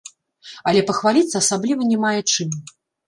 [0.71, 2.49] Але пахваліцца асабліва не мае чым.